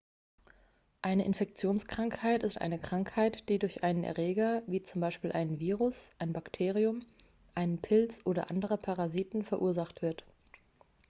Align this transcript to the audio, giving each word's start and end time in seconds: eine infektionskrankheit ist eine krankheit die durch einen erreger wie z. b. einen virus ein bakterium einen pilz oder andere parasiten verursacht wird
eine 1.03 1.25
infektionskrankheit 1.25 2.41
ist 2.43 2.59
eine 2.59 2.79
krankheit 2.79 3.47
die 3.49 3.59
durch 3.59 3.83
einen 3.83 4.03
erreger 4.03 4.63
wie 4.65 4.81
z. 4.81 4.99
b. 5.21 5.31
einen 5.31 5.59
virus 5.59 6.09
ein 6.17 6.33
bakterium 6.33 7.05
einen 7.53 7.77
pilz 7.79 8.19
oder 8.25 8.49
andere 8.49 8.77
parasiten 8.79 9.43
verursacht 9.43 10.01
wird 10.01 10.23